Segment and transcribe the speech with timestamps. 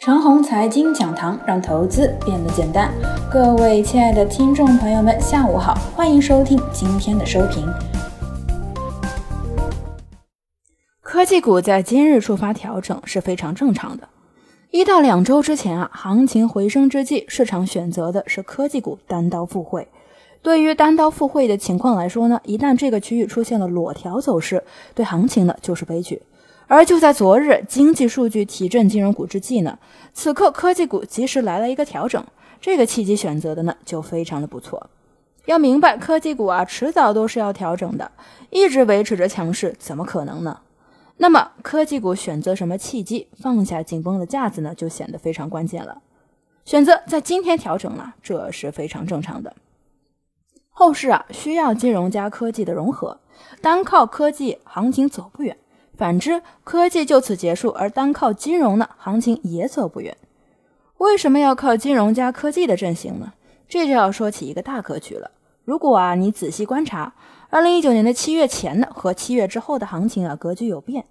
[0.00, 2.90] 长虹财经讲堂让投资变得简单。
[3.30, 7.68] 各位亲爱的听众朋友们，下午好，欢迎收听今天的收评。
[11.02, 14.08] 科技股在今日触发调整是非常正常的。
[14.70, 19.86] 一到两周之前啊，行情回升之际，市场选择的是科技股单刀赴会。
[20.40, 24.64] 对于单刀赴会的情况来说呢，一旦这个区域出现了裸调走势，
[24.94, 26.22] 对行情呢就是悲剧。
[26.70, 29.76] 而就在昨日经济数据提振金融股之际呢，
[30.12, 32.24] 此刻科技股及时来了一个调整，
[32.60, 34.88] 这个契机选择的呢就非常的不错。
[35.46, 38.12] 要明白科技股啊，迟早都是要调整的，
[38.50, 40.60] 一直维持着强势怎么可能呢？
[41.16, 46.00] 那么科技股选择什么契机放下紧绷的架子呢，就显得非常关键了。
[46.64, 49.56] 选择在今天调整了，这是非常正常的。
[50.68, 53.18] 后市啊需要金融加科技的融合，
[53.60, 55.56] 单靠科技行情走不远。
[56.00, 60.16] 反之，科技就此结束，而单靠金融呢，行情也走不远。
[60.96, 63.34] 为什么要靠金融加科技的阵型呢？
[63.68, 65.30] 这就要说起一个大格局了。
[65.66, 67.12] 如果啊，你仔细观察，
[67.50, 71.04] 二零一九年的七月前呢和七月之后的行情啊，格局有变。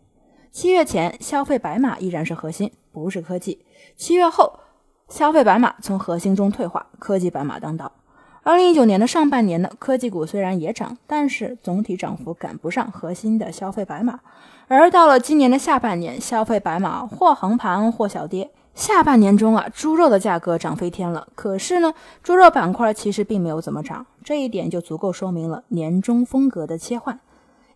[0.51, 3.59] 七月前，消费白马依然是核心，不是科技；
[3.95, 4.59] 七月后，
[5.07, 7.91] 消费白马从核心中退化，科技白马当道。
[8.43, 14.21] 二零一九年的上半年呢，科技股虽然也涨，但是总体涨幅赶不上核心的消费白马。
[14.67, 18.49] 而到了今年的下半年，消费白马或横盘或小跌。
[18.75, 27.19] 下半年中啊，猪肉的价格涨飞天了，可是呢，猪肉板块其实并没有怎么涨，这一点就足够说明了年中风格的切换。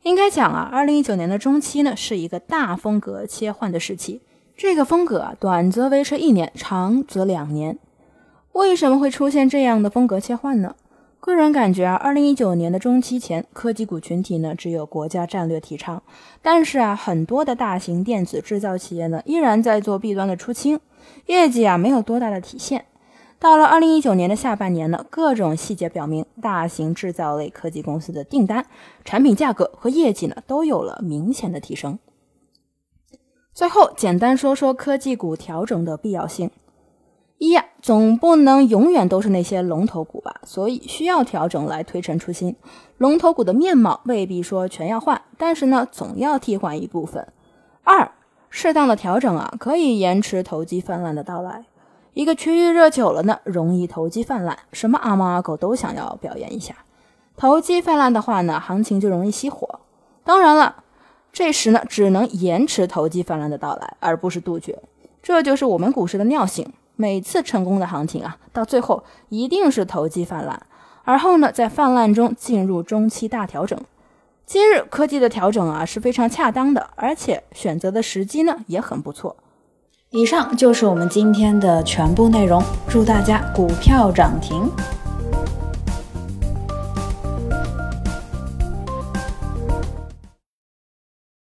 [0.04, 4.22] 应该讲啊，二零一九年的中期呢，是一个大风格切换的时期。
[4.56, 7.78] 这个风格啊，短则维持一年，长则两年。
[8.54, 10.76] 为什么会出现这样的风格切换呢？
[11.20, 16.04] 个人感觉啊，二零一九年的中期前，科技股群体呢只有国家战略提倡，
[16.42, 20.80] 但是啊，很多的大型电子制造企业呢依然在做弊端的出清，
[21.28, 22.86] 业绩啊没有多大的体现。
[23.40, 28.66] 到了二零一九年的下半年呢，各种细节表明，大型制造类科技公司的订单、
[29.04, 31.98] 产品价格和业绩呢都有了明显的提升。
[33.54, 36.52] 最后，简单说说科技股调整的必要性。
[37.38, 42.56] 一呀，总不能永远都是那些龙头股吧，所以需要调整来推陈出新。
[42.98, 47.28] 龙头股的面貌未必说全要换，但是呢，总要替换一部分。
[47.84, 48.12] 二，
[48.50, 51.66] 适当的调整啊，可以延迟投机泛滥的到来。
[52.14, 56.76] 一个区域热久了呢，容易投机泛滥，什么阿猫阿狗都想要表演一下。
[57.36, 59.80] 投机泛滥的话呢，行情就容易熄火。
[60.24, 60.84] 当然了，
[61.34, 64.82] 这时呢，只能延迟投机泛滥的到来，而不是杜绝。
[65.22, 66.72] 这就是我们股市的尿性。
[67.04, 70.58] 每次成功的行情啊，到最后一定是投机泛滥，
[71.04, 73.78] 而后呢，在泛滥中进入中期大调整。
[74.46, 79.36] 今日科技的调整啊是非常恰当的，而且选择的时机呢也很不错。
[80.12, 84.72] 以上就是我们今天的全部内容，祝大家股票涨停。